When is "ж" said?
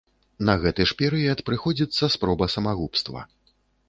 0.91-0.95